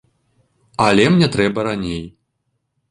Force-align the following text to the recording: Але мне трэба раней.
Але 0.85 1.05
мне 1.11 1.27
трэба 1.37 1.59
раней. 1.69 2.05